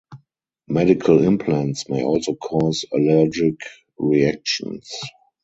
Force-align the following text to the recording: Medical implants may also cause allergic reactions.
Medical 0.67 1.23
implants 1.23 1.87
may 1.87 2.03
also 2.03 2.33
cause 2.33 2.85
allergic 2.91 3.57
reactions. 3.99 4.89